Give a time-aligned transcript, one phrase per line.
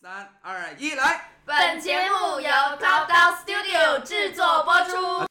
[0.00, 1.28] 三二一，来！
[1.44, 5.26] 本节目由叨叨 Studio 制作播出。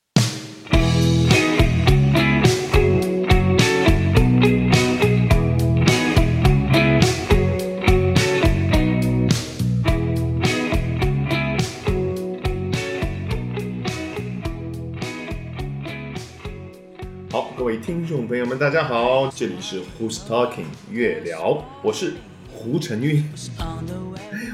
[17.32, 22.16] 好，各位听众朋友们，大家好，这里是 Who's Talking 月聊，我是
[22.54, 23.24] 胡晨玉。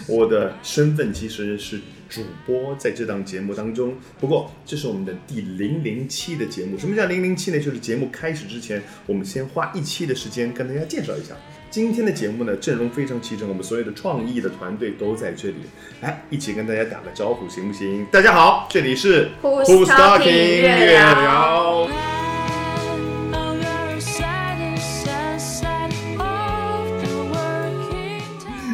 [0.07, 3.95] 我的身份其实是主播，在这档节目当中。
[4.19, 6.77] 不过，这是我们的第零零期的节目。
[6.77, 7.59] 什么叫零零期呢？
[7.59, 11.33] 就是节目开始之前，我们先花一期的时间跟大家介绍一下。
[11.71, 15.55] 今天的节目呢，阵容非常齐整，我们所有的创意的团队都在这里，
[16.01, 18.05] 来一起跟大家打个招呼，行不行？
[18.11, 21.87] 大家好，这里是 Who's Talking 月聊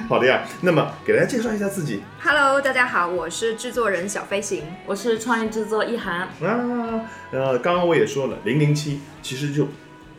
[0.09, 4.63] 好的呀，那么给大家介绍一下自己 Hello，大家好，我是制作人小飞行。
[4.87, 7.05] 我是创意制作一涵，啊。
[7.31, 9.67] 呃，刚刚我也说了，零零七其实就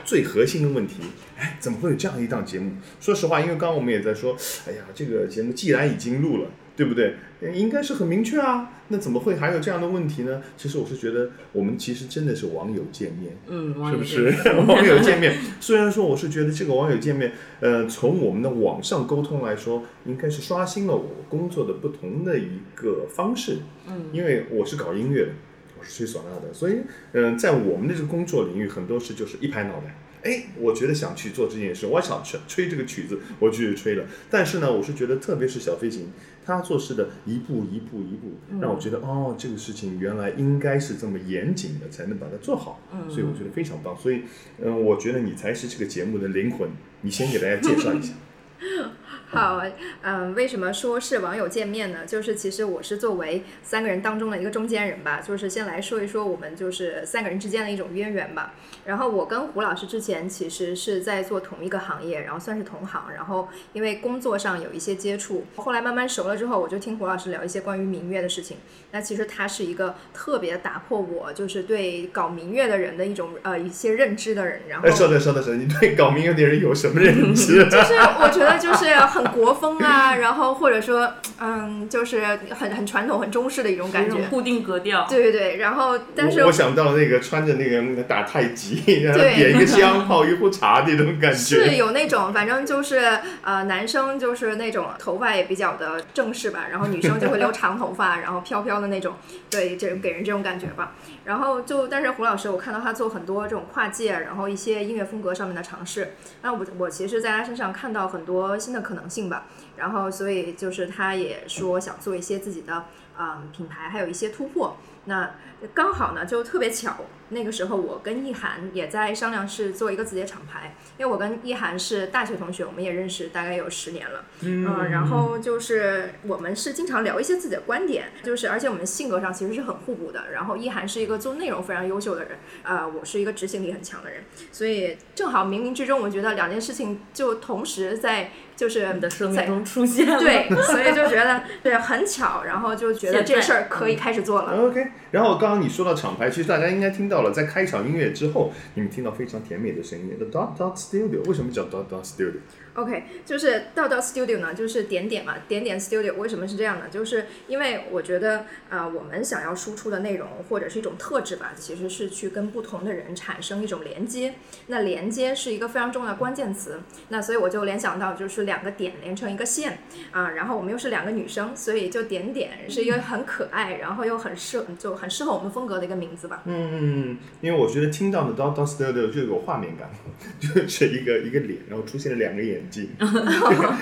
[0.04, 1.02] 最核心的问题，
[1.36, 2.70] 哎，怎么会有这样一档节目？
[3.00, 4.36] 说实话，因为刚刚我们也在说，
[4.68, 6.48] 哎呀，这个节目既然已经录了，
[6.80, 7.14] 对不对？
[7.42, 10.40] 呃应该是很明确啊，那怎么会还有这样的问题呢？
[10.56, 14.32] 其实我是觉得，我们其实真的是网友见面，嗯，是不是？
[14.66, 23.58] 网友见面，虽然说我是觉得这个网友见面，呃，从我们的网上沟通来说，应该是刷新了我工作的不同的一个方式。
[23.86, 25.32] 嗯，因为我是搞音乐的，
[25.78, 26.76] 我是吹唢呐的，所以，
[27.12, 29.94] 嗯、在我们的这个工作领域，很多事就是一拍脑袋。
[30.22, 34.04] 哎，我觉得想去做这件事，我想去吹这个曲子，我就去吹了。
[34.28, 36.10] 但是呢，我是觉得，特别是小飞行，
[36.50, 42.80] 他做事的一步一步一步，让我觉得哦，这个事情原来应该是这么严谨的，才能把它做好。
[42.92, 43.96] 嗯所以我觉得非常棒。
[43.96, 44.22] 所以，
[44.62, 46.68] 嗯、我觉得你才是这个节目的灵魂。
[47.02, 48.12] 你先给大家介绍一下。
[49.32, 49.62] 好，
[50.02, 52.00] 嗯、为什么说是网友见面呢？
[52.04, 58.54] 就是其实我是作为三个人当中的一个中间人吧，就是先来说一说我们就是三个人之间的一种渊源吧。
[58.84, 68.56] 然后我跟胡老师之前其实是在做同一个行业，然后算是同行，然后因为工作上有一些接触，后来慢慢熟了之后，我就听胡老师聊一些关于民乐的事情。
[68.90, 77.68] 那其实他是一个特别打破我就是对搞民乐的人的一种呃一些认知的人，然后哎，稍等，稍等，稍等，你对搞民乐的人有什么认知？
[77.68, 84.16] 就是我觉得就是很国风啊，然后或者说嗯，就是很很传统、很中式的一种感觉。
[84.30, 85.06] 固定格调。
[85.08, 91.76] 对对对，然后但是我我想到那个穿着那个那个打太极，然后对点一个香 泡一壶茶那种感觉是。
[91.76, 99.14] 有那种，反正就是呃，男生就是那种头发也比较的正式吧，然后女生就会留长头发，然后飘飘的那种，
[99.48, 100.92] 对，这给人这种感觉吧。
[101.30, 106.14] 然后就，但是胡老师，我看到他做很多这种跨界，然后一些音乐风格上面的尝试。
[106.42, 109.46] 那我我其实在他身上看到很多新的可能性吧。
[109.76, 112.84] 然后所以就是他也说想做一些自己的
[113.20, 114.78] 嗯品牌，还有一些突破。
[115.04, 115.34] 那
[115.74, 116.96] 刚好呢，就特别巧，
[117.30, 130.32] 那个时候我跟意涵也在商量是做一个自己的厂牌，因为我跟意涵是大学同学，我们也认识大概有十年了，嗯、然后就是我们是经常聊一些自己的观点，就是而且我们性格上其实是很互补的。
[130.32, 140.18] 然后意涵是一个做内容非常优秀的人，呃，我是一个执行力很强的人，所以正好冥冥之中，我觉得两件事情就同时在就是你的生在命中出现了。
[140.18, 144.56] 对，所以就觉得对很巧，然后就觉得这事儿可以开始做了。
[144.56, 152.32] OK，然后刚刚你说到厂牌，其实大家应该听到了，在开场音乐之后，你们听到非常甜美的声音，The Dot Dot Studio，为什么叫 Dot Dot Studio？
[152.74, 156.86] OK，就是道道 Studio 呢，就是点点嘛，点点 Studio 为什么是这样呢？
[156.90, 164.34] 就是因为我觉得，呃，我们想要输出的内容或者是一种特质吧，其实是去跟不同的人产生一种连接。
[164.68, 166.80] 那连接是一个非常重要的关键词。
[167.08, 169.78] 那所以我就联想到，就是两个点连成一个线
[170.12, 176.42] 啊，然后我们又是两个女生，所以就点点是一个很可爱，然后又很适就很适合我们风格的一个名字吧。
[176.44, 179.90] 嗯嗯嗯，因为我觉得听到的 Dot Dot Studio 就有画面感，
[180.38, 182.88] 就是一个一个脸，然后出现了两个眼睛，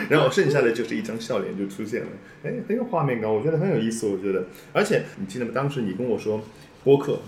[0.08, 2.08] 然后剩下的就是一张笑脸就出现了，
[2.44, 5.52] 哎，很有画面感，我觉得很有意思，我觉得，而且你记得吗？
[5.54, 6.40] 当时你跟我说
[6.84, 7.18] 播客。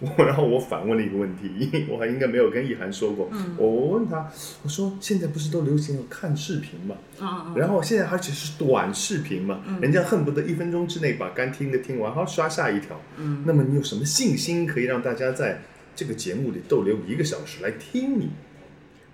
[0.00, 3.30] 我然后我反问了一个问题， 我还应该没有跟意涵说过。
[3.56, 4.28] 我我问他，
[4.64, 6.96] 我说现在不是都流行看视频吗？
[7.20, 13.00] 嗯嗯然后现在而且是短视频嘛，人家恨不得一分钟之内把该听的听完，好刷下一条。
[13.18, 15.62] 嗯，那么你有什么信心可以让大家在
[15.94, 18.30] 这个节目里逗留一个小时来听你？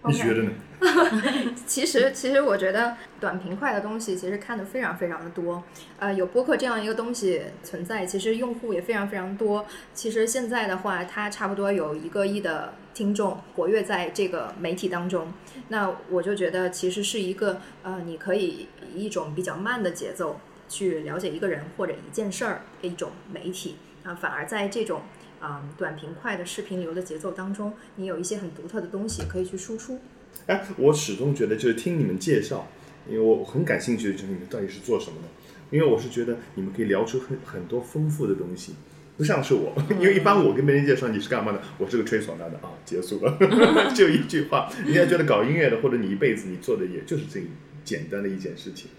[0.07, 0.51] 你觉得呢？
[1.67, 5.63] 其实，其实我觉得短平快的东西其实看的非常非常的多。
[5.99, 9.67] 呃，有播客这样一个东西存在，其实用户也非常非常多。
[9.93, 15.33] 其实现在的话，它差不多有一个亿的听众活跃在这个媒体当中。
[15.69, 25.03] 那我就觉得，其实是一个呃，你可以以一种比较慢的节奏去了解一个人或者一件事儿的一种媒体啊，反而在这种
[25.41, 30.01] 啊短平快的视频流的节奏当中，你有一些很独特的东西可以去输出。
[30.47, 32.69] 哎，我始终觉得就是听你们介绍，
[33.09, 35.29] 因为我很感兴趣，就是你们到底是做什么的。
[35.71, 38.75] 因为我是觉得你们可以聊出很很多丰富的东西，
[39.17, 43.39] 不像是我， 因为一般我跟别人介绍你是干嘛的，我是个吹唢呐的啊，结束了，
[43.95, 44.69] 就一句话。
[44.85, 47.41] 人家觉得搞音乐的，或者你一辈子你做的也就是这
[47.85, 48.91] 简单的一件事情，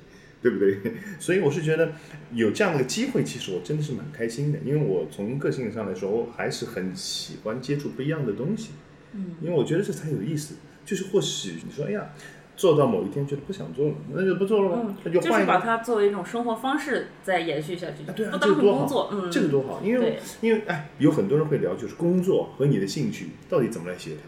[0.41, 0.77] 对不对？
[1.19, 1.91] 所以我是觉得
[2.31, 8.69] 有这样的机会，其实我真的是蛮开心的，因为我从个性上来说，我还是很喜欢接触不一样的东西，
[9.11, 10.55] 嗯，因为我觉得这才有意思。
[10.85, 12.09] 就是或许你说，哎呀，
[12.57, 15.51] 做到某一天觉得不想做了，那就不做了嗯，那就就是换一个。
[15.51, 24.19] 把它作为一种生活方式再延续下去，啊，对啊，不这个多好，嗯，这个多好，因为因为哎，有很多人会聊，就是工作和你的兴趣到底怎么来协调。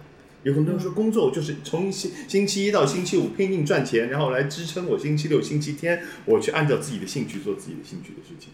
[0.44, 8.50] 有很多人说工作就是从星星期一到星期五拼命赚钱，然后来支撑我星期六、星期天我去按照自己的兴趣做自己的兴趣的事情。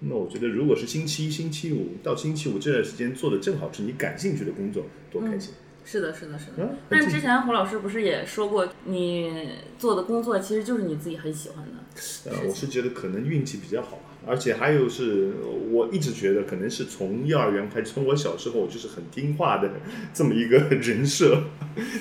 [0.00, 5.54] 那我觉得，如果是星期一、星期五到星期五这段时间做的正好是你感兴趣的工作，多开心！
[5.84, 6.52] 是的，是的，是的。
[6.58, 12.30] 嗯，但很之前胡老师不是也说过，你做的工作其实就是你自己很喜欢的。
[12.30, 15.32] 呃，我是觉得可能运气比较好吧，而且还有是
[15.70, 19.70] 我一直觉得可能是从幼儿园开始，从我小时候我就是很听话的
[20.12, 21.44] 这么一个 人设，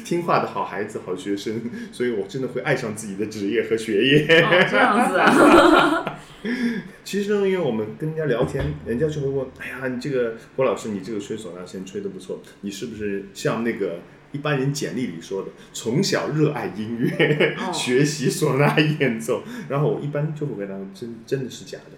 [0.03, 4.41] 听话的好孩子、好学生，所以我真的会爱上自己的职业和学业。
[4.41, 6.09] 哦，这样子啊。
[7.03, 13.99] 其实呢，因为我们跟人家聊天，人家就会问：“哎呀，你这个郭老师，你这个吹唢呐先吹的不错，你是不是像那个
[14.31, 21.97] 一般人简历里说的，从小热爱音乐， 哦学习唢呐演奏？”然后我一般就会回答：“真真的是假的，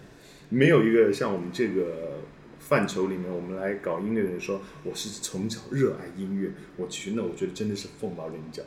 [0.50, 2.22] 没有一个像我们这个
[2.60, 6.52] 范畴里面，我们来搞音乐的人说我是从小热爱音乐。
[6.78, 8.62] 我去，那我觉得真的是凤毛麟角，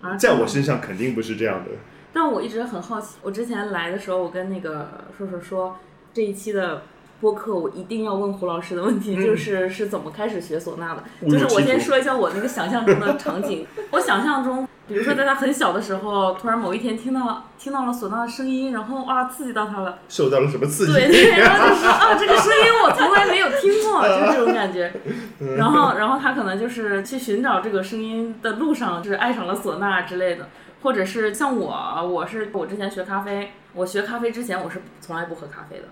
[0.00, 1.70] 啊在我身上肯定不是这样的。”
[2.12, 5.76] 但我一直很好奇，我之前来的时候，我跟那个硕硕说，
[6.12, 6.82] 这一期的
[7.20, 11.28] 播客我一定要问胡老师的问题，嗯就是是怎么开始学唢呐的。
[11.30, 20.92] 就是我先说一下我那个想象中的场景，我想象中，比如说在他很小的时候，突然某一天听到听到了唢呐的声音，然后啊刺激到他了，受到了什么刺激？
[20.92, 24.92] 对对， 然后就说啊这个声音我从来没有听过，就是这种感觉。
[25.40, 30.48] 嗯 然后然后他可能就是去寻找这个声音的路上，就是爱上了唢呐之类的。
[30.82, 31.72] 或者是像我，
[32.08, 35.84] 我是我之前学咖啡，我学咖啡之前我是从来不喝咖啡的，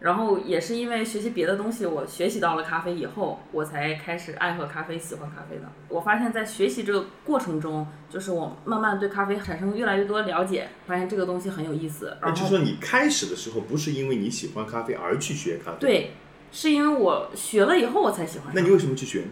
[0.00, 5.62] 然后也是因为学习别的东西，我学习到了咖啡以后，我才开始爱喝咖啡，喜欢咖啡的。
[5.88, 12.16] 我发现，在学习这个过程中，就是我慢慢对咖啡产生越来越多了解，发现这个东西很有意思。
[12.20, 16.12] 然后那就是说，你开始的时候不是因为你喜欢咖啡而去学咖啡，，对，
[16.52, 18.52] 是因为我学了以后我才喜欢。
[18.54, 19.24] 那你为什么去学？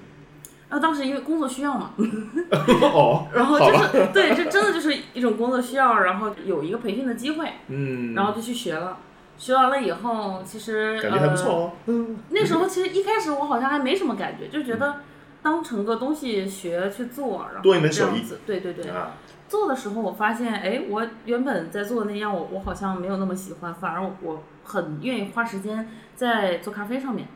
[0.69, 1.93] 那当时因为工作需要嘛，
[2.93, 8.99] 哦，然后就是对，这真的就是一种工作需要，然后有一个培训的机会，嗯，然后就去学了。
[9.39, 11.59] 学完了以后，其实感觉还不错呃。
[11.59, 14.97] 哦，嗯， 那时候其实一开始我好像还没什么感觉，就觉得
[15.43, 18.25] 当成个东西学去做，然后多一门手艺。
[18.47, 19.13] 对对对，啊，
[19.49, 27.29] 做的时候我发现，哎，我原本在做的那样，我我好像没有那么喜欢，反而我很愿意花时间在做咖啡上面。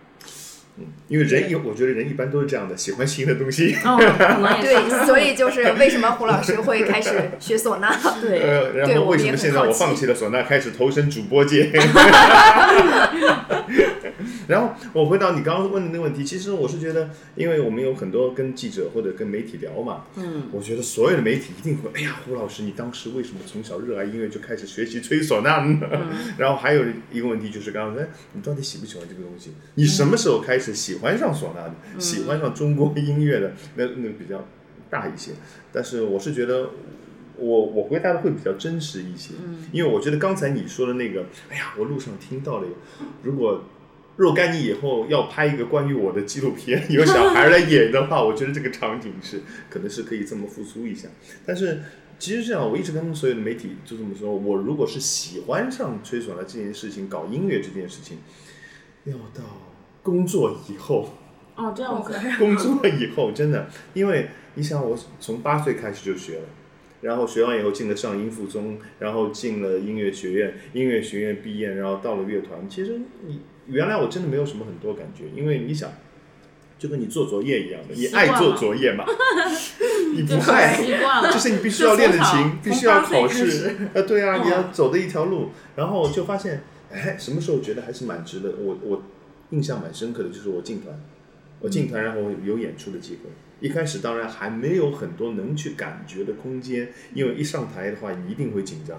[1.08, 3.98] 因为人一，我觉得人一般都是这样的，喜欢新的东西，哦。
[4.60, 7.94] 对，所以就是为什么胡老师会开始学唢呐。
[8.22, 11.70] 对，呃，然后为什么现在我放弃了唢呐，开始投身主播界？
[14.48, 25.80] 然后我回答你刚刚问的那个问题，其实我是觉得，因为我们有很多跟记者或者跟媒体聊嘛，嗯，我觉得所有的媒体一定会，哎呀，胡老师，你当时为什么从小热爱音乐就开始学习吹唢呐呢？
[26.38, 29.50] 然后还有一个问题就是刚刚说，哎你到底喜不喜欢这个东西？
[29.74, 32.00] 你什么时候开始喜欢上唢呐的？
[32.00, 33.52] 喜欢上中国音乐的？
[33.76, 34.46] 那那个比较
[34.88, 35.32] 大一些。
[35.72, 36.70] 但是我是觉得。
[37.42, 39.32] 我我回答的会比较真实一些，
[39.72, 42.68] 因为我觉得刚才你说的那个，哎呀，我路上听到了，
[43.22, 43.64] 如果
[44.20, 51.08] 若干年以后要拍一个关于我的纪录片， 有小孩来演的话，我觉得这个场景是可能是可以这么复苏一下。
[51.46, 51.80] 但是
[52.18, 58.18] 其实这样，我一直跟所有的媒体就这么说，我如果是喜欢上吹唢呐这件事情，搞音乐这件事情，
[59.04, 59.42] 要到
[60.02, 61.14] 工作以后，
[61.56, 62.12] 哦，这样子。
[62.38, 66.44] 工作以后真的，因为你想，我从八岁开始就学了。
[67.00, 72.68] 然后学完以后进了上音附中，然后进了音乐学院，音乐学院毕业，然后到了乐团。
[72.68, 75.90] 其实你原来我真的没有什么很多感觉，因为你想，
[76.78, 79.04] 就跟你做作业一样的，你爱做作业嘛，
[80.14, 80.76] 你不爱，
[81.30, 83.76] 就是你必须要练的琴，必须要考试。
[84.06, 84.46] 对啊，嗯。
[84.46, 88.54] 你要走的一条路，然后就发现，哎，什么时候觉得还是蛮值得？
[88.58, 89.02] 我我
[89.50, 90.98] 印象蛮深刻的，就是我进团，
[91.60, 93.30] 我进团，然后有演出的机会。
[93.60, 98.98] 一开始当然还没有很多能去感觉的空间，因为一上台的话，你一定会紧张。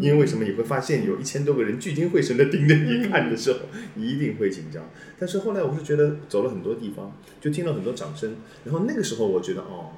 [0.00, 3.58] 因为为什么你会发现有一千多个人聚精会神的盯着你看的时候，
[3.94, 4.88] 你一定会紧张。
[5.18, 9.90] 但是后来我是觉得走了很多地方，就听了很多掌声，然后那个时候我觉得哦，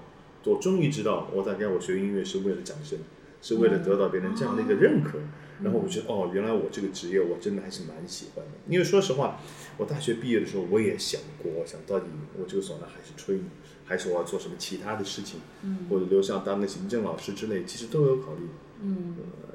[0.45, 2.99] 我终于知道我大概我学音乐是为了掌声，
[3.43, 5.19] 是为了得到别人这样的一个认可。
[5.63, 8.51] 然后我觉得哦，原来我这个职业我真的还是蛮喜欢的。
[8.69, 9.41] 因为说实话，
[9.77, 13.45] 我大学毕业的时候我也想过，我想到底我这个唢呐还是吹呢，
[13.85, 15.41] 还是我要做什么其他的事情，
[15.89, 18.49] 或者留校当个行政老师之类，其实都有考虑。
[18.83, 19.15] 嗯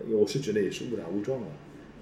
[0.09, 1.47] 呃，我是觉得也是误打误撞了。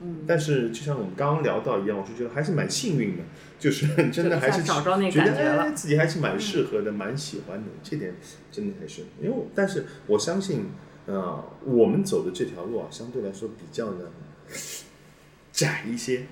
[0.01, 3.23] 嗯，但是就像我们刚刚聊到一样，我是觉得还是蛮幸运的，
[3.57, 8.13] 就是真的还是觉得感觉了哎自己还是蛮适合的，蛮喜欢的，这点
[8.51, 10.65] 真的还是因为，但是我相信，
[11.05, 14.11] 呃，我们走的这条路啊，相对来说比较的
[15.53, 16.25] 窄一些，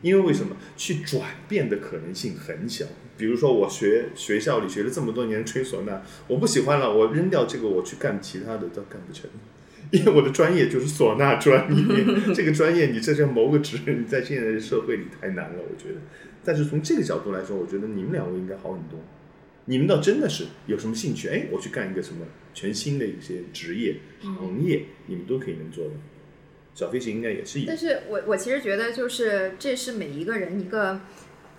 [0.00, 2.86] 因为为什么去转变的可能性很小？
[3.18, 9.28] 比如说我学学校里学了这么多年吹唢呐，我不喜欢了，我扔掉这个，我去干其他的都干不成。
[9.90, 16.00] 因为我的专业就是唢呐专业，这个专业你在这谋个职，你在现在的社会里太难了，我觉得。
[16.44, 19.00] 但是从这个角度来说，我觉得你们两位应该好很多。
[19.66, 22.24] 你们倒真的是有什么兴趣，哎，我去干一个什么
[22.54, 25.90] 全新的一些职业行业，你们都可以能做的。
[26.72, 27.76] 小飞行应该也是一样但。
[27.76, 31.00] 是我我其实觉得就是这是每一个人一个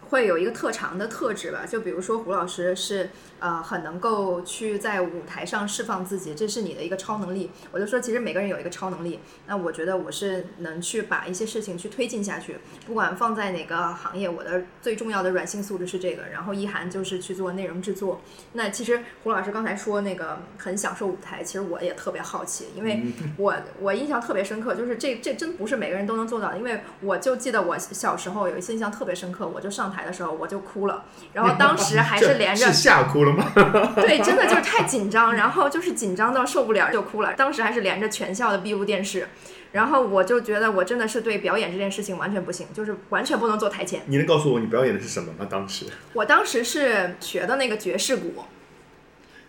[0.10, 1.66] 会有一个特长的特质吧。
[1.68, 3.10] 就比如说胡老师是
[3.40, 7.52] 呃很能够去在舞台上释放自己，这是你的一个超能力。
[7.72, 16.24] 我就说其实每个人有一个超能力，那我觉得我是能去把一些事情去推进下去，不管放在哪个行业，我的最重要的软性素质是这个。
[16.32, 18.22] 然后一涵就是去做内容制作。
[18.54, 23.02] 那其实胡老师刚才说那个很享受舞台，其实我也特别好奇，因为
[23.38, 33.52] 我我印象特别深刻，就是这这真不是每个人都能做到的，因为我就记得我小时候有一次印象特别深刻，我就上台的时候我就哭了，然后 当时还是连着是吓哭了吗？
[33.96, 37.34] 对，真的就是太紧张，然后就是紧张到受不了就哭了。
[37.34, 39.28] 当时还是连着全校的闭路电视，
[39.72, 44.02] 然后我就觉得我真的是对表演这件事情完全不行，就是完全不能坐台前。
[44.06, 45.48] 你能告诉我你表演的是什么吗？
[45.50, 48.44] 当时我当时是学的那个爵士鼓，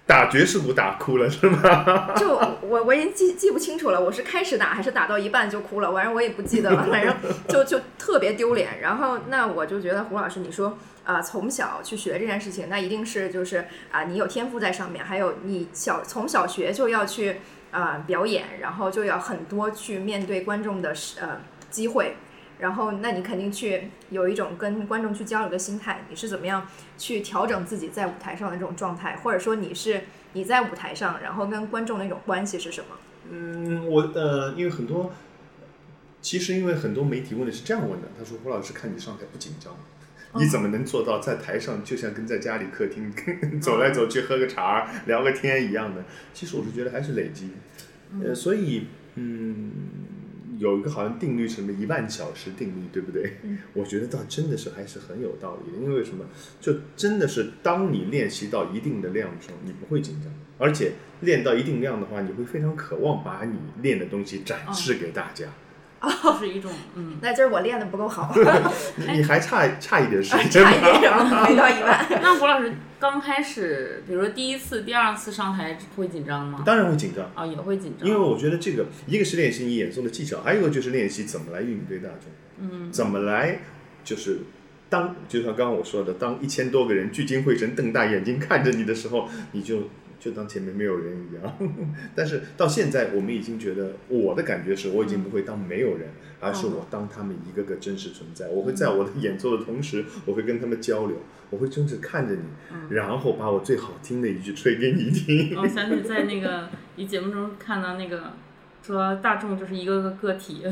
[0.08, 2.14] 打爵士鼓打哭了是吗？
[2.16, 7.14] 就我我已经记记不清楚了，我是开始打还是打到一半就哭了，反正我也不记得了，反正
[7.46, 8.80] 就就特别丢脸。
[8.80, 17.36] 然后那我就觉得胡老师你说啊、从小去学这件事情，那一定是就是啊、你有天赋在上面，还有你小从小学就要去
[17.70, 21.38] 啊、表演，然后就要很多去面对观众的呃
[21.68, 22.16] 机会。
[22.58, 26.04] 然后，那你肯定去有一种跟观众去交流的心态。
[26.10, 32.96] 你是怎么样去调整自己在舞台上的这种状态，或者说你是你在舞台上，然后跟观众那种关系是什么？
[33.30, 35.12] 嗯，我呃，因为很多，
[36.20, 39.72] 其实因为很多媒体问的是这样问的，他说胡老师看你上台不紧张，
[40.34, 43.12] 你怎么能做到在台上就像跟在家里客厅
[43.62, 46.04] 走来走去喝个茶聊个天一样的？
[46.34, 47.50] 其实我是觉得还是累积，
[48.24, 49.70] 呃，所以嗯。
[50.58, 53.38] 有一个好像定律什么一万小时定律，对不对？
[53.72, 56.24] 我觉得倒真的是还是很有道理的，因为什么？
[56.60, 65.46] 就真的是当你练习到一定的量的时候，你不会紧张，而且练到一定量的话，你会非常渴望把你练的东西展示给大家。
[66.00, 67.16] 就是一种嗯。
[67.20, 68.34] 那今儿我练的不够好，
[68.96, 70.98] 你你还差差一点时间差一吗？
[71.00, 72.06] 点儿没到一万。
[72.22, 76.62] 那胡老师刚开始，比如说第一次、第二次上台会紧张吗？
[76.64, 78.08] 当然会紧张，哦，也会紧张。
[78.08, 83.60] 因为我觉得这个一个是练习你演奏的技巧，还有一个就是练习怎么来应对大众，嗯，怎么来
[84.04, 84.40] 就是
[84.88, 89.82] 当就像刚刚我说的，当一千多个人聚精会神、瞪大眼睛看着你的时候，你就
[90.18, 91.58] 就当前面没有人一样。
[92.14, 96.10] 但是到现在，我们已经觉得我的感觉是我已经不会当没有人，
[96.40, 98.48] 而是我当他们一个个真实存在。
[98.48, 101.16] 我会在我的演奏的同时，我会跟他们交流，
[101.50, 105.56] 我会真是看着你，然后把我最好听的一句吹给你听。
[105.56, 108.32] 我想起在那个你节目中看到那个
[108.82, 110.62] 说大众就是一个个个体，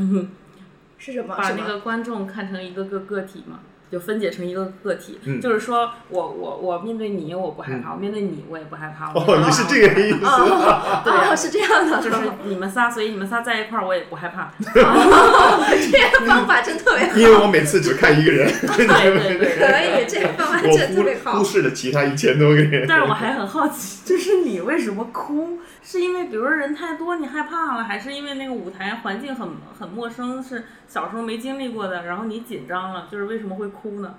[0.99, 1.35] 是什么？
[1.37, 1.53] 把？
[1.53, 5.19] 那个观众看成一个个个体嘛，就分解成一个个体。
[5.25, 9.13] 嗯就是说我我我面对你我不害怕，我面对你我也不害怕。
[9.15, 10.19] 我哦，你是这个意思。
[10.27, 14.51] 哦，是这样的，就是你们仨，所以你们仨在一块儿我也不害怕。
[14.63, 19.57] 这个方法真特别好，因为我每次只看一个人， 对对对对。
[19.59, 21.45] 可以，这个方法真的特别好忽忽。
[21.45, 22.87] 视了其他一千多个人。
[22.89, 25.59] 但是我还很好奇，就是你为什么哭？
[25.83, 34.15] 是因为比如说人太多你害怕了，还是因为那个舞台环境很很陌生，是小时候没经历过的，然后你紧张了，就是为什么会哭呢？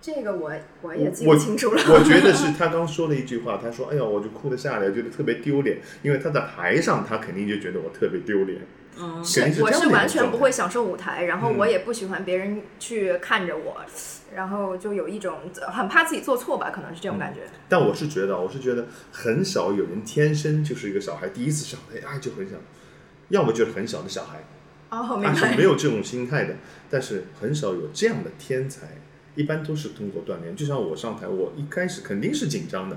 [0.00, 0.52] 这个我
[0.82, 1.82] 我也记不清楚了。
[1.88, 8.60] 我觉得是他 刚说了一句话，他说：“哎呀，我就哭得下来，觉得特别丢脸，因为他在台上，他肯定就觉得我特别丢脸。”
[9.00, 13.76] 嗯，是我是完全不会享受舞台，然后嗯我也不喜欢别人去看着我，
[14.34, 15.38] 然后就有一种
[15.72, 17.42] 很怕自己做错吧，可能是这种感觉。
[17.68, 22.58] 但我是觉得，我是觉得很少有人天生就是一个小孩，第一次上台哎就很想，
[23.28, 24.44] 要么就是很小的小孩，
[24.90, 25.62] 哦，明白他是没。
[25.62, 26.54] 有这种心态的。
[26.90, 28.86] 但是很少有这样的天才，
[29.34, 30.56] 一般都是通过锻炼。
[30.56, 32.96] 就像我上台，我一开始肯定是紧张的，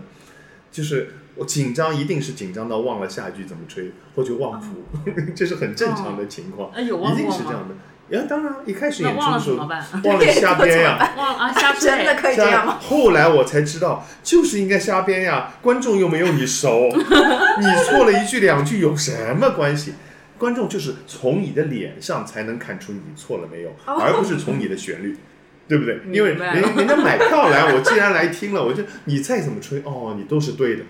[0.71, 4.83] 就是我紧张一定是紧张到忘了下一句怎么吹，或者忘谱，
[5.35, 7.29] 这是很正常的情况，哎有一定？
[7.29, 7.75] 是这样的。
[8.17, 10.03] 呀，当然，一开始演出的时候忘了怎么办？
[10.03, 12.21] 忘了瞎编呀， 忘了啊，瞎 真的配。
[12.21, 12.77] 可以这样吗？
[12.81, 19.93] 后来我才知道，就是应该瞎编呀，观众又没有你熟，你错了一句两句有什么关系？
[20.41, 25.15] 观众就是从你的脸上才能看出你错了没有，哦而不是从你的旋律，
[25.69, 26.01] 对不对？
[26.11, 30.83] 因为人人家买票来，我既然来听了，我就你再怎么吹，哦，你都是对的。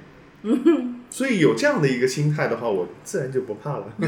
[1.11, 3.87] 所以有这样的一个心态的话，我自然就不怕了。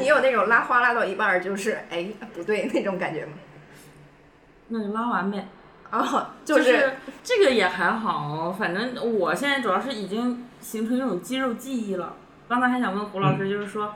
[0.00, 3.34] 你有那种拉花拉到一半儿就是哎不对那种感觉吗？
[4.66, 5.46] 那就拉完呗。
[5.92, 6.92] 哦，就是是
[7.22, 12.16] 这个也还好，反正我现在主要是已经形成一种肌肉记忆了。
[12.48, 13.94] 刚才还想问胡老嗯师，就是说。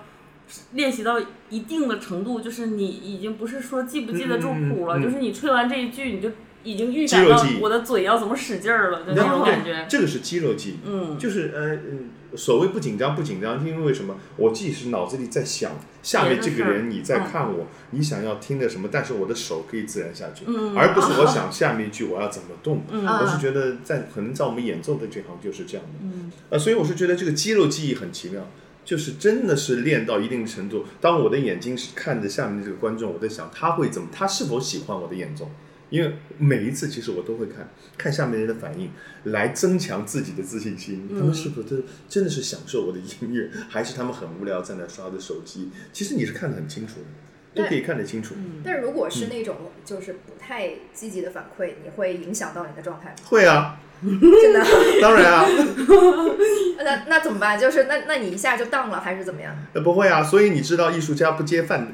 [0.72, 1.18] 练习到
[1.48, 6.30] 一定的程度，就是你已经不是说记不记得住谱了，嗯嗯嗯就是你吹完这一句，你就
[6.64, 9.86] 已经预感到我的嘴要怎么使劲儿了，就那种感觉。
[9.88, 10.76] 这个是肌肉记忆。
[10.84, 14.16] 嗯，就是呃嗯，所谓不紧张不紧张，因为为什么？
[14.36, 22.82] 我即使脑子里在想下面这个人你在看我，你想要听的什么，但是我的手可以自然下去，嗯而不是我想下面一句我要怎么动。
[22.90, 28.48] 嗯我是觉得在可能在我们演奏的这行就是这样的，嗯呃，所以我是觉得这个肌肉记忆很奇妙。
[28.84, 35.48] 就是真的是练到一定程度，当我的眼睛是看着下面这个观众，我在想他会怎么，他是否喜欢我的演奏？
[35.92, 37.68] 因为每一次其实我都会看
[37.98, 38.90] 看下面人的反应，
[39.24, 41.06] 来增强自己的自信心。
[41.10, 45.70] 他们是不是真真的是享受我的音乐，还是他们很无聊在那刷着手机？
[45.92, 46.94] 其实你是看得很清楚
[47.54, 48.34] 的，都可以看得清楚。
[48.64, 53.16] 但如果是那种就是不太积极的反馈，你会影响到你的状态吗？
[53.26, 54.64] 会啊，真的？
[55.00, 55.46] 当然啊，
[56.84, 57.58] 那那怎么办？
[57.58, 59.54] 就是那那你一下就当了，还是怎么样？
[59.72, 60.22] 呃不会啊。
[60.22, 61.92] 所以你知道艺术家不接饭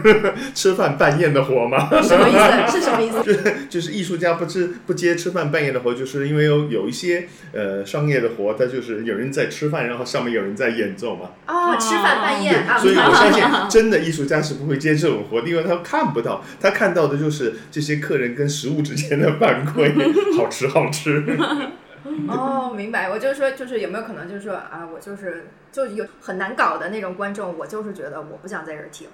[0.54, 1.88] 吃饭半宴的活吗？
[2.02, 2.32] 什么意
[2.70, 2.78] 思？
[2.78, 3.54] 是什么意思？
[3.68, 11.30] 就是艺术家不吃不接吃饭半夜的活，就是因为有有一些呃商业的活，它就是有人在吃饭，然后上面有人在演奏嘛。
[11.46, 12.78] 哦，吃饭半夜啊！
[12.78, 19.92] 所以我相信真的艺术家是不会接这种活的，因为他看不到，他看到的就是这些客人跟食物之间的反馈，
[20.36, 21.22] 好吃好吃。
[22.28, 23.10] 哦，明白。
[23.10, 29.08] 我就是说，就是有没有可能，就是说啊，我就是就有很难搞的那种观众，我就是觉得我不想在这儿听，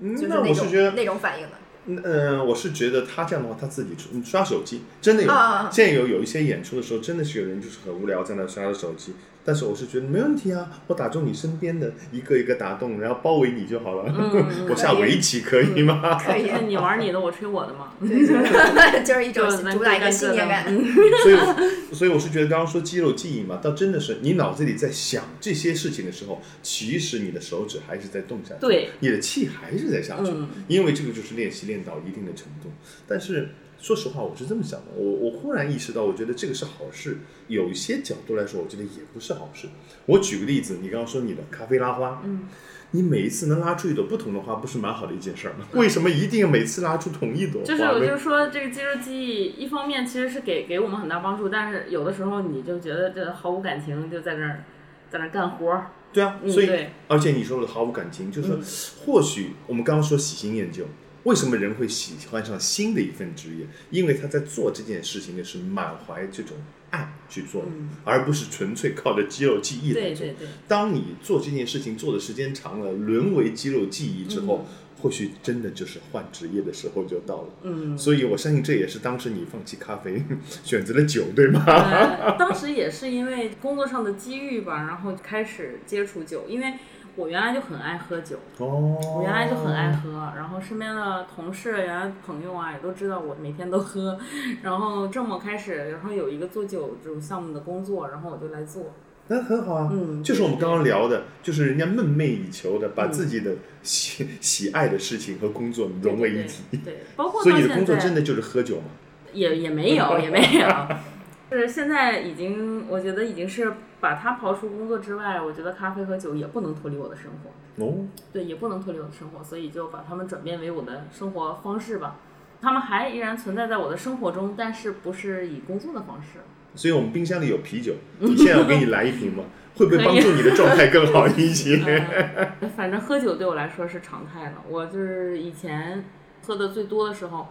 [0.00, 1.52] 嗯就是那那种我是觉得，那种反应的。
[1.86, 5.28] 嗯，我是觉得他这样的话，他自己刷刷手机，真的有。
[5.72, 14.04] 现在有有一些演出的时候，真的是有人就是很无聊在那刷着手机，但是我是觉得没问题啊，我打中你身边的一个一个打动，然后包围你就好了。
[14.06, 16.18] 嗯 我下围棋可以吗？
[16.22, 17.92] 可以，你玩你的，我吹我的嘛。
[18.00, 20.64] 对， 就是一种主打一个信念感。
[20.68, 20.84] 嗯
[21.22, 32.70] 所以，所以我是觉得刚刚说肌肉记忆嘛，倒真的是你脑子里在想这些事情的时候，其实你的手指还是在动下去，对，你的气还是在下去，嗯因为这个就是练习练到一定的程度。
[33.06, 33.48] 但是
[33.80, 37.18] 说实话，我是这么想的，我我忽然意识到，我觉得这个是好事。
[37.48, 39.68] 有一些角度来说，我觉得也不是好事。
[40.06, 42.46] 我举个例子，你刚刚说你的咖啡拉花，嗯，
[42.90, 45.66] 你每一次能拉出一朵不同的花，不是蛮好的一件事儿吗？
[45.72, 47.66] 为什么一定要每次拉出同一朵花？
[47.66, 54.64] 就是我就是说，这个肌肉记忆一方面其实是给给我们很大帮助，但是有的时候你就觉得这毫无感情，就在那儿
[55.08, 55.86] 在那儿干活儿。
[56.12, 58.58] 对啊，嗯，所以对，而且你说的毫无感情，就是
[59.04, 60.84] 或许我们刚刚说喜新厌旧，
[61.24, 63.66] 为什么人会喜欢上新的一份职业？
[63.90, 66.56] 因为他在做这件事情的是满怀这种
[66.90, 70.02] 爱去做的，嗯而不是纯粹靠着肌肉记忆来做。
[70.02, 74.66] 对对对，当你做这件事情做的时间长了，沦为肌肉记忆之后，
[75.00, 77.48] 或许真的就是换职业的时候就到了。
[77.62, 77.96] 嗯。
[77.98, 80.22] 所以我相信这也是当时你放弃咖啡，
[80.64, 81.62] 选择了酒，对吗？
[81.66, 86.74] 呃，当时也是因为工作上的机遇吧，然后开始接触酒，因为
[87.20, 94.18] 我原来就很爱喝酒，哦，我原来就很爱喝，然后身边的同事、原来朋友啊也都知道我每天都喝，
[94.62, 98.94] 然后这么开始，然后有一个做酒这种项目的工作，然后我就来做，
[99.28, 103.52] 那很好啊，嗯就是我们刚刚聊的，就是人家梦寐以求的，把自己的
[103.82, 106.62] 喜 喜爱的事情和工作融为一体。
[106.70, 108.86] 对对对，包括所以你的工作真的就是喝酒吗？
[109.32, 110.96] 也也没有也没有，就
[111.56, 117.84] 是现在已经我觉得已经是把它刨出工作之外，我觉得咖啡和酒也不能脱离我的生活。
[117.84, 122.16] 哦，对，也不能脱离我的生活，所以就把它们转变为我的生活方式吧。
[122.60, 126.40] 他们还依然存在在我的生活中，但是不是以工作的方式。
[126.74, 129.44] 所以我们冰箱里有啤酒， 你现在我给你来一瓶吗？
[129.76, 131.76] 会不会帮助你的状态更好一些？
[132.60, 134.62] 呃反正喝酒对我来说是常态了。
[134.68, 136.04] 我就是以前
[136.46, 137.48] 喝的最多的时候，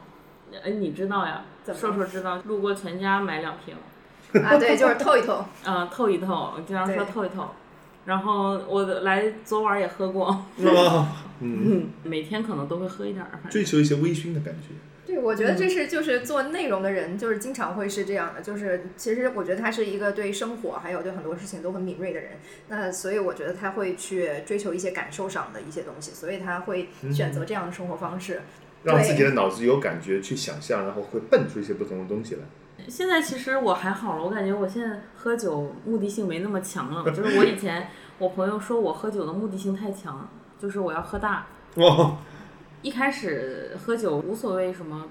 [0.64, 3.76] 哎，你知道呀，怎么瘦瘦知道，路过全家买两瓶，
[4.44, 5.46] 啊，对，就是透一透。
[5.66, 7.50] 嗯、透一透，经常说透一透。
[8.06, 10.46] 然后我来昨晚也喝过，啊，
[11.42, 14.70] 嗯，嗯，每天可能都会喝一点儿，反正追求一些微醺的感觉。
[15.06, 22.34] 对，我觉得这是就是做内容的人，就是经常会是这样的，就是其实我觉得他是一个对生活还有对很多事情都很敏锐的人，
[22.68, 28.42] 那所以我觉得他会去追求一些感受上的一些东西，所以他会选择这样的生活方式。
[28.84, 32.42] 让自己的脑子有感觉去想象，然后会蹦出一些不同的东西来。
[32.88, 37.04] 现在其实我还好了，我感觉我现在喝酒目的性没那么强了。
[37.12, 41.48] 就是我以前我朋友说我喝酒的目的性太强，就是我要喝大。
[41.76, 42.18] 哦，
[42.82, 45.06] 一开始喝酒无所谓什么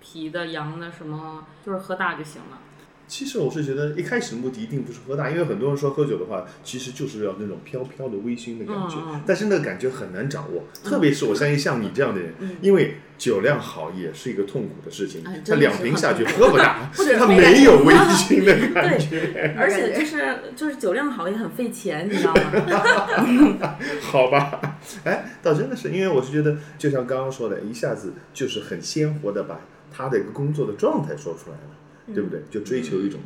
[0.00, 2.58] 啤的、洋的什么，就是喝大就行了。
[3.06, 12.56] 其实我是觉得一开始目的一定不是喝大，因为很多人说喝酒的话，其实就是要那种飘飘的微醺的感觉，但是那个感觉很难掌握，特别是我相信像你这样的人，嗯。
[12.60, 23.76] 因为酒量好也是一个痛苦的事情，他两瓶下去喝不大， 他没有微醺的感觉，而且就是就是酒量好也很费钱，你知道吗？
[24.00, 24.78] 好吧？
[25.04, 29.60] 哎，倒真的是，因为我是觉得，就像刚刚说的，一下子就是很鲜活的把
[29.92, 31.70] 他的一个工作的状态说出来了，
[32.12, 32.42] 对不对？
[32.50, 33.20] 就追求一种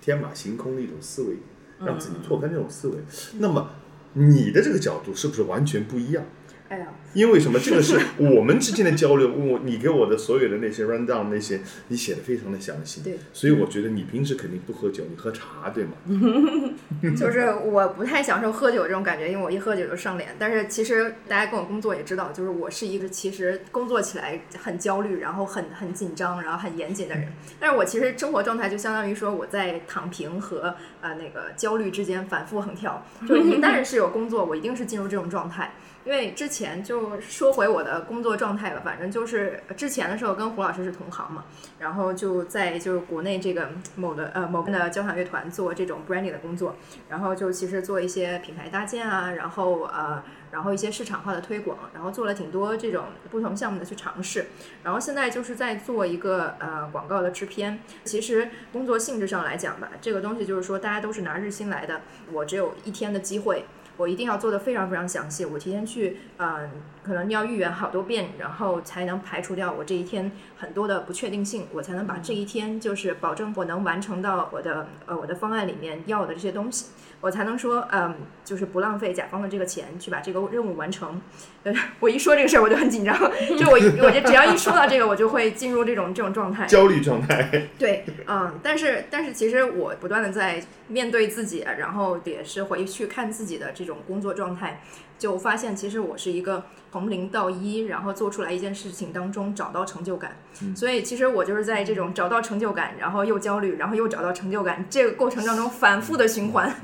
[0.00, 1.36] 天马行空的一种思维，
[1.84, 2.96] 让自己拓宽这种思维。
[3.38, 3.70] 那么
[4.12, 6.24] 你的这个角度是不是完全不一样？
[6.70, 7.58] 哎呀，因为什么？
[7.60, 9.30] 这个是 我们之间的交流。
[9.30, 13.02] 我你给我的所有的那些 run down 那些，你写的非常的详细。
[13.02, 15.92] 对，所以我觉得你平时肯定不喝酒，你喝茶对吗？
[17.16, 20.30] 就是我不太享受喝酒这种感觉，因为我一喝酒就上脸。
[20.38, 27.28] 但是其实大家跟我工作也知道，就是我是一个其实工作起来很焦虑，然后很很紧张，然后很严谨的人。
[27.60, 33.06] 但是我其实生活状态就相当于说我在躺平和呃那个焦虑之间反复横跳。
[33.28, 35.74] 就一旦 是有工作，我一定是进入这种状态。
[36.04, 41.44] 因为之前就说回我的工作状态吧，反正就是之前的时候跟胡老师是同行嘛，
[41.78, 46.76] 然后就在就是国内这个某的呃某边的交响乐团做这种 branding 的工作，
[47.08, 54.46] 然后就其实做一些品牌搭建啊，然后呃然后一些市场化的推广，然后做了挺多这种不同项目的去尝试，
[54.82, 57.80] 然后现在就是在做一个呃广告的制片。
[58.04, 63.64] 其实工作性质上来讲吧，这个东西就是说大家都是拿日薪来的，我只有一天的机会。
[63.96, 66.70] 我一定要做的非常非常详细，我提前去，嗯、
[67.02, 76.86] 可能要预演好多遍，然后才能排除掉我这一天很多的不确定性，我才能把这一天就是保证我能完成到我的呃我的方案里面要的这些东西，
[77.20, 81.20] 我才能说，嗯，就是不浪费甲方的这个钱去把这个任务完成。
[81.62, 83.16] 呃，我一说这个事儿我就很紧张，
[83.58, 86.66] 就我我就只要一说到这个，我就会进入这种这种状态。
[86.66, 87.68] 焦虑状态。
[87.78, 94.82] 对，嗯，但是但是其实我不断的在面对自己，然后也是回去看自己的这种工作状态，
[95.18, 100.36] 就发现其实我是一个从零到一，然后做出来一件事情当中找到成就感。
[100.74, 106.74] 所以其实我就是在这种找到成就感，然后又焦虑，然后又找到成就感这个过程当中反复的循环。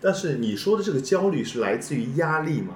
[0.00, 2.74] 但是你说的这个焦虑是来自于压力吗？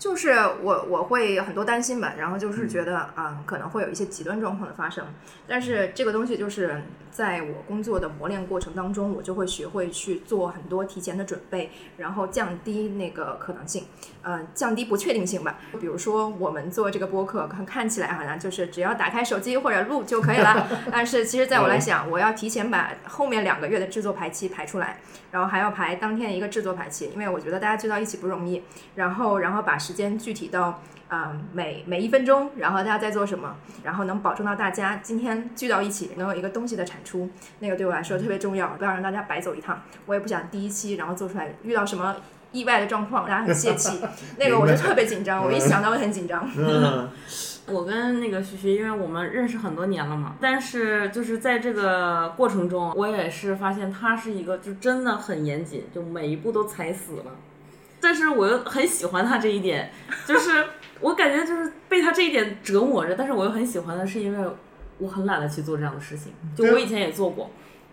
[0.00, 0.30] 就是
[0.62, 5.04] 我我会很多担心吧，然后就是觉得啊、可能会有一些极端状况的发生，
[5.46, 13.84] 但是这个东西就是在我工作的磨练过程当中，我就会学会去做很多提前的准备，然后降低那个可能性，
[14.22, 15.58] 呃，降低不确定性吧。
[15.80, 24.98] 比如说我们做这个播客，看看起来好像就是只要打开手机或者录就可以了， 但是其实在我来讲，我要提前把后面两个月的制作排期排出来，
[25.30, 28.62] 然后还要排当天的一个制作排期，因为我觉得大家聚到一起不容易，
[28.94, 30.80] 然后然后把时间具体到。
[31.10, 37.28] 啊、每每一分钟，然后大家在做什么，然后能保证到大家今天聚到一起能有一个东西的产出，
[37.58, 39.82] 那个对我来说特别重要，不要让大家白走一趟。
[40.06, 42.14] 我也不想第一期然后做出来遇到什么
[42.52, 44.00] 意外的状况，大家很泄气，
[44.38, 46.48] 那个我就特别紧张，我一想到我很紧张。
[46.56, 47.08] 嗯，
[47.68, 57.24] 我跟那个徐徐，因为我们认识很多年了嘛，但是就是在这个过程中，我也是发现他是一个就真的很严谨，就每一步都踩死了。
[58.00, 59.92] 但是我又很喜欢他这一点，
[60.26, 60.64] 就是
[61.00, 64.50] 我感觉就是被他这一点折磨着，但是我又很喜欢他是因为
[64.98, 67.50] 我很懒得去做这样的事情，就我以前也做过，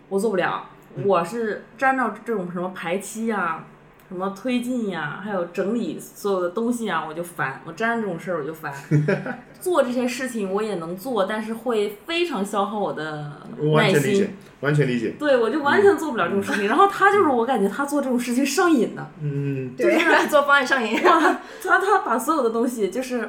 [0.08, 0.64] 我做不了，
[1.04, 3.64] 我是沾着这种什么排期呀、
[4.08, 7.60] 什么推进呀，还有整理所有的东西啊，我就烦。
[7.66, 8.72] 我沾着这种事儿我就烦。
[9.60, 15.14] 做这些事情我也能做，但是会非常消耗我的耐我完全理解心。，完全理解。
[15.18, 16.66] 对，我就完全做不了这种事情。
[16.66, 21.02] 然后他就是我感觉他做这种事情上瘾的，嗯，对， 做方案上瘾。
[21.04, 23.28] 哇，他他把所有的东西就是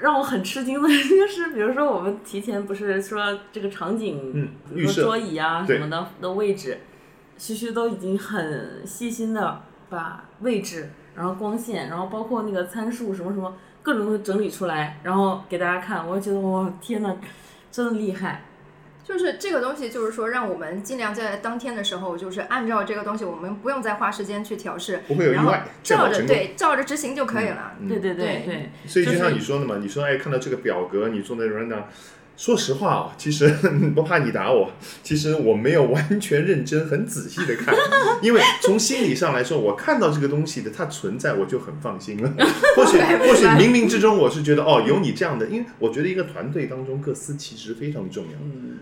[0.00, 6.78] 让我很吃惊的就是，比如说我们提前不是说这个场景，嗯比如说桌椅啊什么的的位置，
[7.36, 17.16] 徐徐都已经很细心的把位置，然后光线，然后包括那个参数什么什么各种都整理出来，然后给大家看，我就觉得哇天呐，
[17.70, 18.44] 真的厉害。
[19.02, 27.72] 就是这个东西，就是说让我们尽量在当天的时候，就是按照这个东西，我们不用再花时间去调试，不会有意然后外照着对照着执行就可以了。
[27.80, 31.82] 嗯对对对对对，所以就就是像你说的嘛，你说哎，看到这个表格，你做那 rundown，
[32.40, 33.46] 说实话啊，其实
[33.94, 34.72] 不怕你打我，
[35.02, 37.74] 其实我没有完全认真、很仔细的看，
[38.22, 42.32] 因为从心理上来说，我看到这个东西的它存在，我就很放心了。
[42.74, 48.38] 或许或许冥冥之中，我是觉得哦，有你这样的，因为我觉得一个团队当中各司其职非常重要。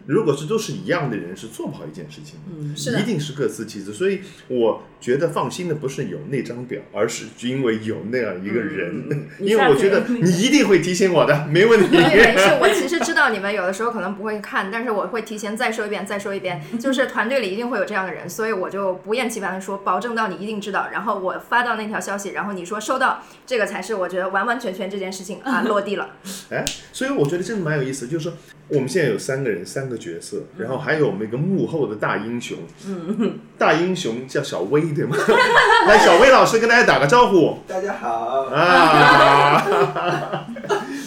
[0.07, 2.53] 如果是都是一样的人，是做不好一件事情的。
[2.57, 11.89] 嗯是的一定是各司其职，所以我觉得放心的不是有那张表，而是因为有那样一个人，嗯 因为我觉得你一定会提醒我的，没问题。
[11.89, 26.11] 对，没事，我其实知道你们有的时候可能不会看，但是我会提前再说一遍，再说一遍，就是团队里一定会有这样的人，所以我就不厌其烦的说，保证到你一定知道，然后我发到那条消息，然后你说收到，这个才是我觉得完完全全这件事情啊落地了。
[26.51, 28.33] 哎，所以我觉得真的蛮有意思，就是说
[28.69, 35.17] 我们现在有三个人，三个角色，然后还有我们一个幕后的大英雄，嗯，大英雄叫小薇，对吗？
[35.87, 37.59] 来，小薇老师跟大家打个招呼。
[37.67, 39.65] 大家好，啊，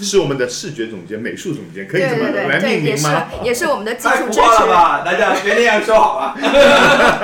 [0.04, 3.30] 是我们的视觉总监、美术总监，可以对这么来对对对，也是命名吗？
[3.44, 4.68] 也是我们的技太术支浮夸了持。
[4.68, 5.02] 吧？
[5.06, 6.38] 大家别那样说好吧？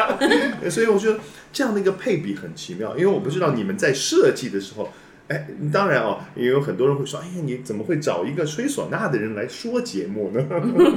[0.70, 1.20] 所以我觉得
[1.52, 4.90] 这样的一个配比很奇妙，因为我不知道你们在设计的时候，
[5.28, 10.46] 哎，当然哦，也有很多人会说，哎呀，你怎么会找一个吹唢呐的人来说节目呢？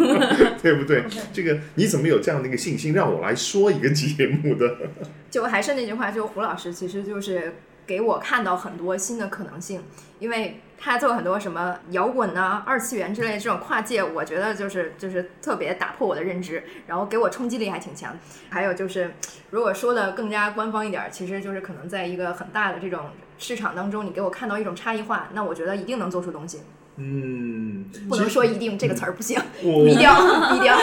[0.62, 1.04] 对不对？
[1.32, 4.76] 这个你怎么有这样的一个信心让我来说一个节目的？
[5.30, 7.54] 就还是那句话，就胡老师其实就是
[7.86, 9.80] 给我看到很多新的可能性，
[10.18, 18.18] 因为他做很多什么摇滚啊、二次元之类的这种跨界，我觉得就是就是特别打破我的认知，然后给我冲击力还挺强。
[18.48, 19.12] 还有就是，
[19.50, 26.60] 如果说的更加官方一点儿，其实就是可能在一个很大的这种市场当中，你给我看到一种差异化，那我觉得一定能做出东西。
[26.96, 30.12] 嗯，不能说一定这个词儿不行，我低调
[30.52, 30.76] 低调。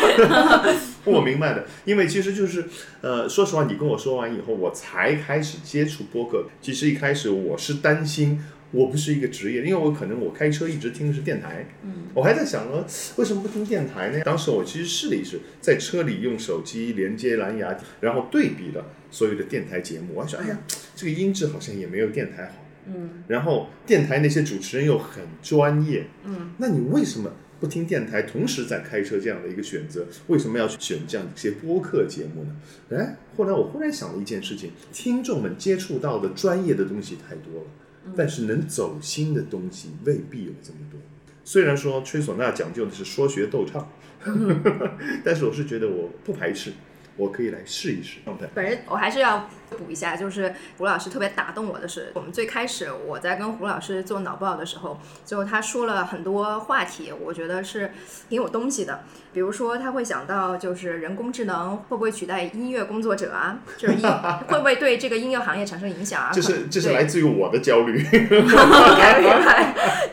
[1.05, 2.65] 我明白的，因为其实就是，
[3.01, 6.45] 呃，说实话，你跟我说完以后，我才开始接触播客。
[6.62, 14.21] 其实一开始我是担心，我不是一个职业，因为我可能我开车一直听的是电台，嗯，我还在想呢，为什么不听电台呢？
[14.25, 20.60] 当时我其实试了一试，在车里用手机连接蓝牙，然后对比了所有的电台节目，我还说，哎呀，
[20.95, 22.65] 这个音质好像也没有电台好。
[22.89, 30.06] 嗯，然后电台那些主持人又很专业，嗯，那你为什么不听电台，同时在开车这样的一个选择？
[30.27, 32.56] 为什么要去选这样一些播客节目呢？
[32.91, 37.67] 哎，后来我忽然想了一件事情：听众们接触到的专业的东西太多了，
[38.15, 41.00] 但是能走心的东西未必有这么多。
[41.43, 43.89] 虽然说吹唢呐讲究的是说学逗唱，
[45.24, 46.74] 但是我是觉得我不排斥，
[47.15, 48.17] 我可以来试一试。
[48.54, 57.91] 本人我还是要补一下，就是胡老师特别打动我的是，我们最开始我在跟胡老师做脑报的时候，就他说了很多话题，我觉得是
[58.30, 59.03] 挺有东西的。
[59.34, 63.60] 比如说他会想到，就是人工智能会不会取代音乐工作者啊？
[63.77, 64.01] 就是音
[64.47, 66.32] 会不会对这个音乐行业产生影响啊？
[66.34, 68.03] 这是这是来自于我的焦虑。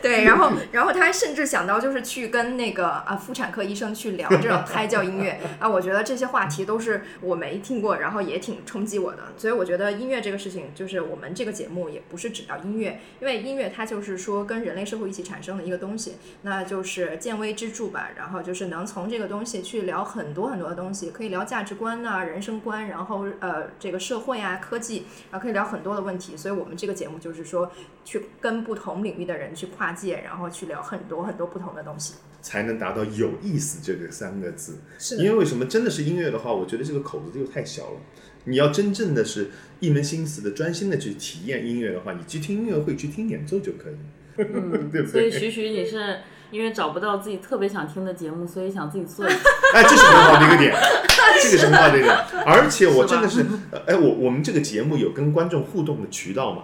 [0.01, 27.71] 对， 然后然后他还甚至想到就是去跟那个啊妇产科医生去聊这种胎教音乐啊，我觉得这些话题都是我没听过，然后也挺冲击我的，所以我觉得音乐这个事情，就是我们这个节目也不是只聊音乐，因为音乐它就是说跟人类社会一起产生的一个东西，那就是见微知著吧，然后就是能从这个东西去聊很多很多的东西，可以聊价值观呐、人生观，然后呃这个社会啊、科技，然后可以聊很多的问题，所以我们这个节目就是说
[28.03, 32.15] 去跟不同领域的人去跨界，然后去聊很多很多不同的东西。
[32.41, 34.79] 才能达到有意思这个三个字。
[34.97, 37.99] 是因为为什么真的是音乐的话，我觉得这个口子就太小了。
[38.45, 43.95] 你要真正的是一门心思的、专心的去体验音乐的话，你去听音乐会、去听演奏就可以，
[44.37, 45.39] 嗯对不所以对？
[45.39, 46.19] 徐徐你是
[46.51, 49.25] 因为找不到自己特别想听的节目，所以想自己做。
[49.25, 50.73] 哎，这是很好的一个点，
[51.43, 52.43] 这个是很好的一个点。
[52.45, 56.63] 而且我真的是，呃哎，我我们这个节目有跟观众互动的渠道嘛？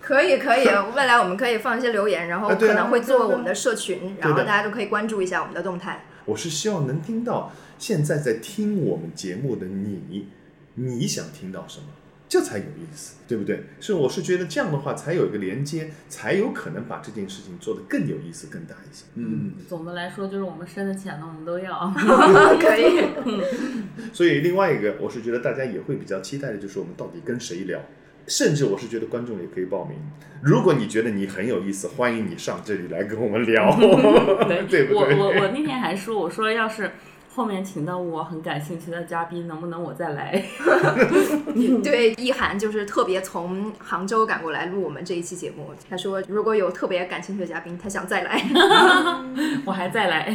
[0.00, 0.64] 可以可以，
[0.96, 6.06] 未来我们可以放一些留言，然后可能会做我们的社群，然后大家都可以关注一下我们的动态。
[6.24, 10.28] 我是希望能听到现在在听我们节目的你，
[10.76, 11.86] 你想听到什么，
[12.28, 13.64] 这才有意思，对不对？
[13.80, 19.04] 是我是觉得这样的话才有一个连接，才有可能把这件事情做得更有意思、更大一些。
[19.14, 21.92] 嗯，总的来说，就是我们深的浅的我们都要。
[22.58, 23.04] 可以，
[24.12, 27.80] 所以另外一个，我是觉得大家也会比较期待的，就是我们到底跟谁聊。
[28.28, 29.96] 甚至我是觉得观众也可以报名。
[30.42, 34.92] 如果你觉得你很有意思，欢迎你上这里来跟我们聊， 对不对？
[34.92, 36.90] 我我我那天还说，我说要是
[37.36, 40.42] 后面请到我很感兴趣的嘉宾，能不能我再来？
[41.84, 45.68] 对，意涵就是特别从杭州赶过来录我们这一期节目。
[45.90, 48.42] 他说如果有特别感兴趣的嘉宾，他想再来。
[49.66, 50.34] 我还再来。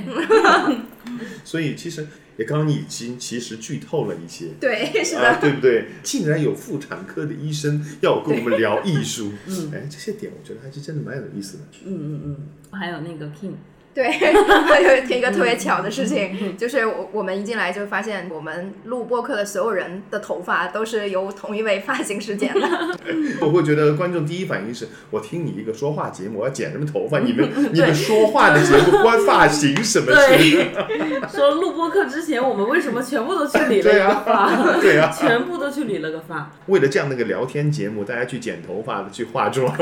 [1.43, 2.05] 所以其实
[2.37, 5.87] 也刚刚你已经其实剧透了一些，对，是啊，的，对不对？
[6.03, 11.63] 竟然有妇产科的医生要跟我们聊艺术，嗯哎，这些点我觉得还是真的蛮有意思的。
[11.83, 12.37] 嗯嗯嗯，
[12.79, 13.53] 还有那个 King，
[13.93, 14.05] 对，
[15.11, 22.61] 有一个特别巧的事嗯情，就是我我们一进来就发现，我们录播客的所有人的头发都是由同一位发型师剪的。
[23.41, 27.19] 我会觉得观众第一反应是我听你一个说话节目，我要剪什么头发？
[27.19, 30.27] 你们你们说话的节目关发型什么事？
[30.27, 34.79] 对，说录播课之前，我们为什么全部都去理了个对啊发？
[34.79, 36.51] 对啊全部都去理了个发。
[36.67, 39.75] 为了这样的一个聊天节目，大家去剪头发的，去化妆，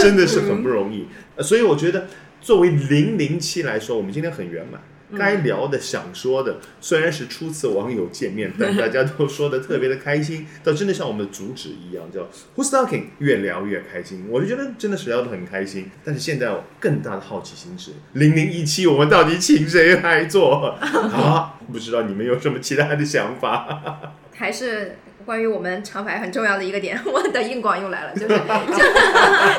[0.00, 1.06] 真的是很不容易。
[1.36, 2.08] 呃所以我觉得，
[2.40, 4.80] 作为零零七来说，我们今天很圆满。
[5.16, 14.26] 该聊的、想说的，虽然是初次网友见面，但大家都说的特别的开心， 倒真的像我们的主旨一样，叫 Who's Talking，越聊越开心。
[14.28, 15.90] 我就觉得真的是聊得很开心。
[16.04, 21.58] 但是现在有更大的好奇心是，零零一七我们到底请谁来做 啊？
[21.72, 24.12] 不知道你们有什么其他的想法？
[24.36, 24.98] 还是
[25.28, 28.28] 关于我们长牌很重要的一个点， 我的硬广又来了，就是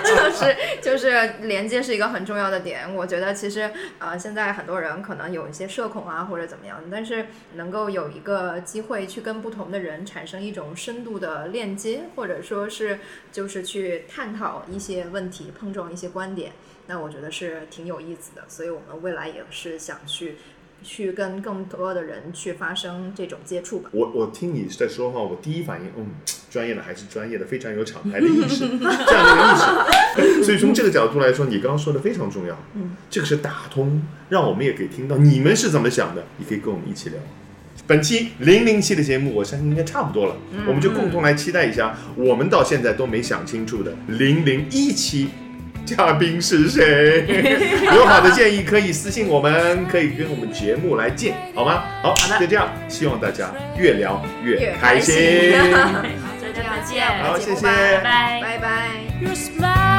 [0.04, 2.92] 就 就是就是连接是一个很重要的点。
[2.96, 12.98] 我觉得其实呃，现在很多人可能有一些社恐啊或者怎么样，但是能够有一个机会去跟不同的人产生一种深度的链接，或者说是
[13.32, 16.52] 就是去探讨一些问题，碰撞一些观点，
[16.88, 18.42] 那我觉得是挺有意思的。
[18.48, 20.38] 所以我们未来也是想去。
[20.84, 23.90] 去跟更多的人去发生这种接触吧。
[23.94, 26.08] 我我听你在说话，我第一反应，嗯，
[26.50, 30.44] 专业的还是专业的，非常有厂牌的意识， 这样的一个意识。
[30.44, 37.20] 所以从这个角度来说，你刚刚说的非常重要，嗯，这个是打通，让我们也可以听到你们是怎么想的，也可以跟我们一起聊。
[37.88, 40.36] 本期零零期的节目，我相信应该差不多了，
[40.68, 45.30] 我们就共同来期待一下，我们到现在都没想清楚的零零一期。
[45.96, 47.26] 嘉宾是谁？
[47.96, 51.84] 有好的建议可以私信我们，可以跟我们节目来见，好吗？
[52.02, 55.52] 好，好的就这样，希望大家越聊越越开开心心。
[56.54, 58.42] 大家再见，好谢谢拜拜。
[58.42, 59.99] 拜拜。